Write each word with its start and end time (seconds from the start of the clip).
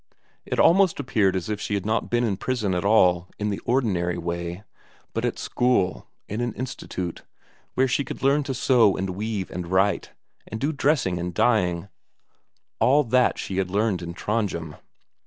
It 0.47 0.59
almost 0.59 0.99
appeared 0.99 1.35
as 1.35 1.47
if 1.47 1.61
she 1.61 1.75
had 1.75 1.85
not 1.85 2.09
been 2.09 2.23
in 2.23 2.35
prison 2.35 2.73
at 2.73 2.83
all, 2.83 3.29
in 3.37 3.51
the 3.51 3.59
ordinary 3.65 4.17
way, 4.17 4.63
but 5.13 5.23
at 5.25 5.37
school, 5.37 6.07
in 6.27 6.41
an 6.41 6.53
institute, 6.55 7.21
where 7.75 7.85
one 7.85 8.05
could 8.05 8.23
learn 8.23 8.41
to 8.45 8.55
sew 8.55 8.97
and 8.97 9.11
weave 9.11 9.51
and 9.51 9.67
write, 9.67 10.09
and 10.47 10.59
do 10.59 10.71
dressing 10.71 11.19
and 11.19 11.35
dyeing 11.35 11.87
all 12.79 13.03
that 13.03 13.37
she 13.37 13.57
had 13.57 13.69
learned 13.69 14.01
in 14.01 14.15
Trondhjem. 14.15 14.75